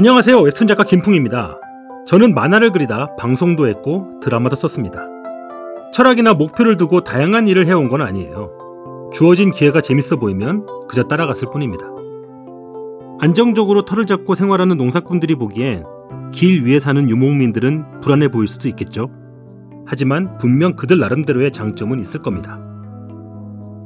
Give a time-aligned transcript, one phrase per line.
[0.00, 0.40] 안녕하세요.
[0.40, 1.60] 웹툰 작가 김풍입니다.
[2.06, 5.06] 저는 만화를 그리다 방송도 했고 드라마도 썼습니다.
[5.92, 9.10] 철학이나 목표를 두고 다양한 일을 해온 건 아니에요.
[9.12, 11.84] 주어진 기회가 재밌어 보이면 그저 따라갔을 뿐입니다.
[13.20, 15.84] 안정적으로 털을 잡고 생활하는 농사꾼들이 보기엔
[16.32, 19.10] 길 위에 사는 유목민들은 불안해 보일 수도 있겠죠.
[19.84, 22.58] 하지만 분명 그들 나름대로의 장점은 있을 겁니다.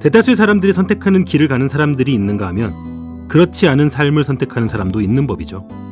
[0.00, 5.82] 대다수의 사람들이 선택하는 길을 가는 사람들이 있는가 하면 그렇지 않은 삶을 선택하는 사람도 있는 법이죠.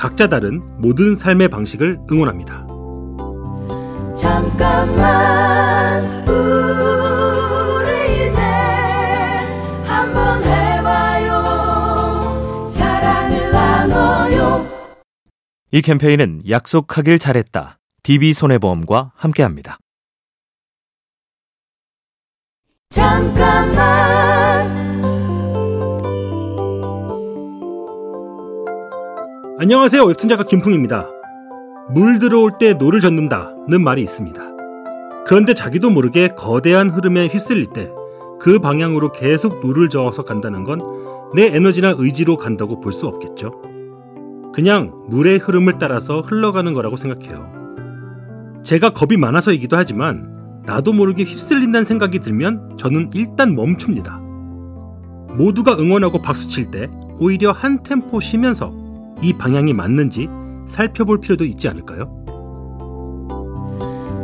[0.00, 2.66] 각자 다른 모든 삶의 방식을 응원합니다.
[4.16, 8.40] 잠깐만 우리 이제
[9.84, 11.44] 한번 해봐요
[12.70, 14.66] 사랑을 나눠요
[15.70, 19.76] 이 캠페인은 약속하길 잘했다 DB손해보험과 함께합니다.
[22.88, 24.39] 잠깐만
[29.62, 30.04] 안녕하세요.
[30.06, 31.06] 웹툰 작가 김풍입니다.
[31.90, 34.42] 물 들어올 때 노를 젓는다는 말이 있습니다.
[35.26, 37.90] 그런데 자기도 모르게 거대한 흐름에 휩쓸릴 때
[38.40, 40.80] 그 방향으로 계속 노를 저어서 간다는 건
[41.34, 43.52] 내 에너지나 의지로 간다고 볼 수 없겠죠.
[44.54, 48.58] 그냥 물의 흐름을 따라서 흘러가는 거라고 생각해요.
[48.64, 54.18] 제가 겁이 많아서이기도 하지만 나도 모르게 휩쓸린다는 생각이 들면 저는 일단 멈춥니다.
[55.36, 56.88] 모두가 응원하고 박수칠 때
[57.20, 58.72] 오히려 한 템포 쉬면서
[59.22, 60.28] 이 방향이 맞는지
[60.66, 62.16] 살펴볼 필요도 있지 않을까요?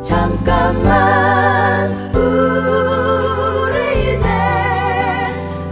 [0.03, 4.27] 잠깐만 우리 이제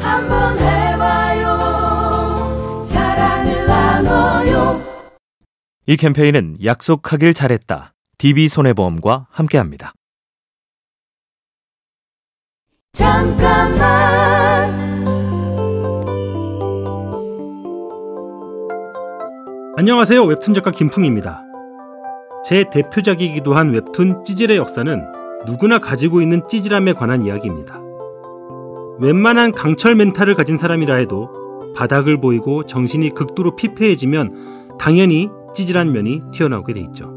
[0.00, 1.58] 한번 해봐요
[2.86, 4.80] 사랑을 나눠요
[5.86, 9.92] 이 캠페인은 약속하길 잘했다 DB손해보험과 함께합니다.
[12.92, 14.23] 잠깐만
[19.84, 20.24] 안녕하세요.
[20.24, 21.42] 웹툰 작가 김풍입니다.
[22.42, 25.04] 제 대표작이기도 한 웹툰 찌질의 역사는
[25.46, 27.78] 누구나 가지고 있는 찌질함에 관한 이야기입니다.
[28.98, 31.28] 웬만한 강철 멘탈을 가진 사람이라 해도
[31.76, 37.12] 바닥을 보이고 정신이 극도로 피폐해지면 당연히 찌질한 면이 튀어나오게 돼 있죠.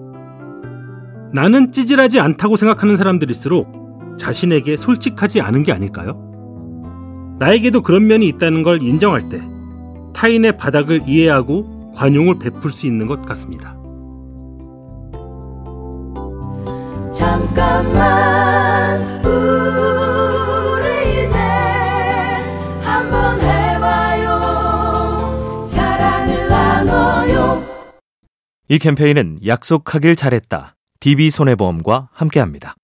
[1.31, 6.19] 나는 찌질하지 않다고 생각하는 사람들일수록 자신에게 솔직하지 않은 게 아닐까요?
[7.39, 9.41] 나에게도 그런 면이 있다는 걸 인정할 때
[10.13, 13.75] 타인의 바닥을 이해하고 관용을 베풀 수 있는 것 같습니다.
[17.11, 21.35] 잠깐만 우리 이제
[22.83, 27.63] 한번 해봐요 사랑을 나눠요
[28.69, 32.75] 이 캠페인은 약속하길 잘했다 DB손해보험과 함께합니다.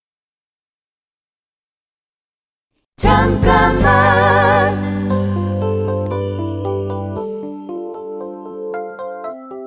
[2.98, 4.23] 잠깐만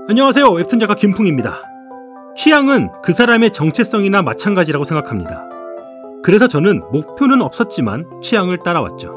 [0.09, 0.53] 안녕하세요.
[0.53, 1.63] 웹툰 작가 김풍입니다.
[2.37, 5.49] 취향은 그 사람의 정체성이나 마찬가지라고 생각합니다.
[6.23, 9.13] 그래서 저는 목표는 없었지만 취향을 따라왔죠.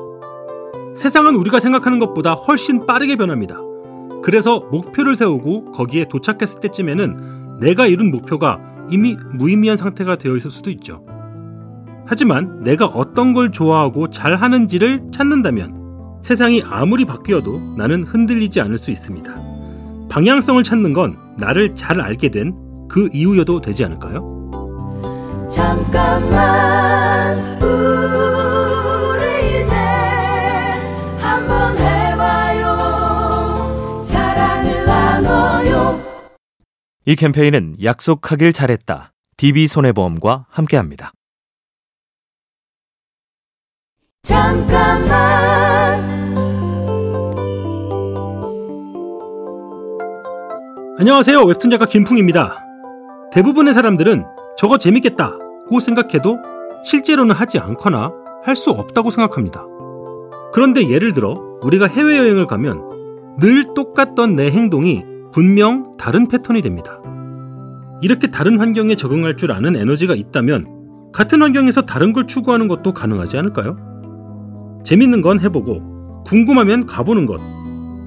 [0.98, 3.60] 세상은 우리가 생각하는 것보다 훨씬 빠르게 변합니다.
[4.24, 10.72] 그래서 목표를 세우고 거기에 도착했을 때쯤에는 내가 이룬 목표가 이미 무의미한 상태가 되어 있을 수도
[10.72, 11.06] 있죠.
[12.08, 18.90] 하지만 내가 어떤 걸 좋아하고 잘 하는지를 찾는다면 세상이 아무리 바뀌어도 나는 흔들리지 않을 수
[18.90, 19.49] 있습니다.
[20.10, 24.38] 방향성을 찾는 건 나를 잘 알게 된 그 이유여도 되지 않을까요?
[25.50, 29.72] 잠깐만 우리 이제
[31.22, 32.76] 한번 해봐요
[34.06, 36.00] 사랑을 나눠요
[37.06, 41.14] 이 캠페인은 약속하길 잘했다 DB손해보험과 함께합니다.
[44.24, 45.49] 잠깐만
[51.00, 51.46] 안녕하세요.
[51.46, 52.62] 웹툰 작가 김풍입니다.
[53.32, 54.26] 대부분의 사람들은
[54.58, 56.38] 저거 재밌겠다고 생각해도
[56.84, 58.12] 실제로는 하지 않거나
[58.44, 59.66] 할 수 없다고 생각합니다.
[60.52, 67.02] 그런데 예를 들어 우리가 해외여행을 가면 늘 똑같던 내 행동이 분명 다른 패턴이 됩니다.
[68.02, 73.38] 이렇게 다른 환경에 적응할 줄 아는 에너지가 있다면 같은 환경에서 다른 걸 추구하는 것도 가능하지
[73.38, 73.78] 않을까요?
[74.84, 77.40] 재밌는 건 해보고 궁금하면 가보는 것,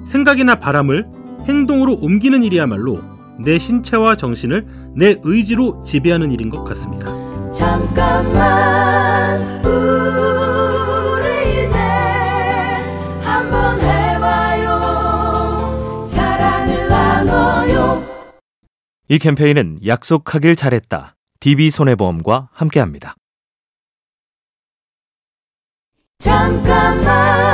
[0.04, 3.00] 생각이나 바람을 행동으로 옮기는 일이야말로
[3.38, 7.06] 내 신체와 정신을 내 의지로 지배하는 일인 것 같습니다.
[7.52, 11.76] 잠깐만 우리 이제
[13.22, 14.80] 한번 해봐요
[16.08, 18.02] 사랑을 나눠요
[19.08, 23.16] 이 캠페인은 약속하길 잘했다 DB손해보험과 함께합니다.
[26.18, 27.51] 잠깐만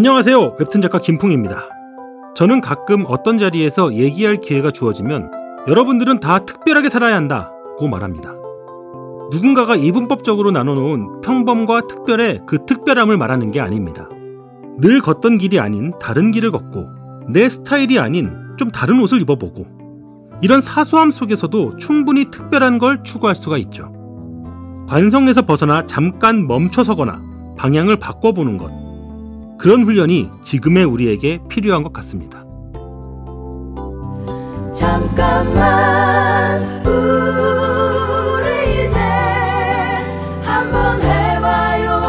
[0.00, 0.56] 안녕하세요.
[0.58, 1.68] 웹툰 작가 김풍입니다.
[2.34, 5.30] 저는 가끔 어떤 자리에서 얘기할 기회가 주어지면
[5.68, 8.32] 여러분들은 다 특별하게 살아야 한다고 말합니다.
[9.30, 14.08] 누군가가 이분법적으로 나눠놓은 평범과 특별의 그 특별함을 말하는 게 아닙니다.
[14.78, 16.86] 늘 걷던 길이 아닌 다른 길을 걷고
[17.28, 19.66] 내 스타일이 아닌 좀 다른 옷을 입어보고
[20.40, 23.92] 이런 사소함 속에서도 충분히 특별한 걸 추구할 수가 있죠.
[24.88, 27.20] 관성에서 벗어나 잠깐 멈춰서거나
[27.58, 28.89] 방향을 바꿔보는 것.
[29.60, 32.38] 그런 훈련이 지금의 우리에게 필요한 것 같습니다.
[34.74, 38.98] 잠깐만 우리 이제
[40.42, 42.00] 한번 해봐요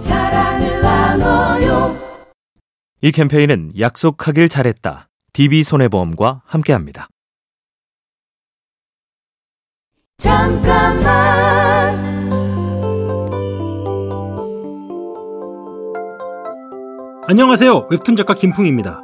[0.00, 1.98] 사랑을 나눠요
[3.02, 7.08] 이 캠페인은 약속하길 잘했다 DB손해보험과 함께합니다.
[10.16, 11.61] 잠깐만
[17.28, 17.86] 안녕하세요.
[17.90, 19.00] 웹툰 작가 김풍입니다.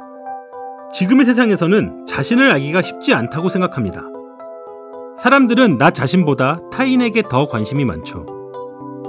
[0.93, 4.03] 지금의 세상에서는 자신을 알기가 쉽지 않다고 생각합니다.
[5.17, 8.25] 사람들은 나 자신보다 타인에게 더 관심이 많죠.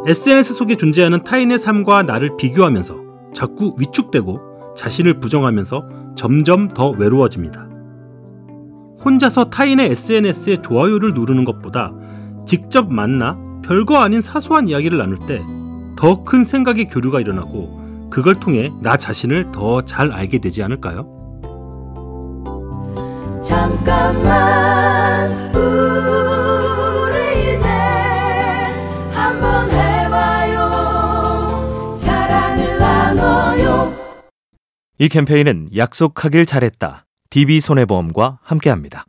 [0.06, 2.96] SNS 속에 존재하는 타인의 삶과 나를 비교하면서
[3.34, 5.82] 자꾸 위축되고 자신을 부정하면서
[6.16, 7.68] 점점 더 외로워집니다.
[9.04, 11.92] 혼자서 타인의 SNS에 좋아요를 누르는 것보다
[12.46, 15.42] 직접 만나 별거 아닌 사소한 이야기를 나눌 때
[15.96, 17.79] 더 큰 생각의 교류가 일어나고
[18.10, 21.06] 그걸 통해 나 자신을 더 잘 알게 되지 않을까요?
[23.42, 27.66] 잠깐만 우리 이제
[29.12, 30.70] 한번 해봐요
[31.98, 33.92] 사랑을 나눠요
[34.98, 39.04] 이 캠페인은 약속하길 잘했다 DB손해보험과 함께합니다.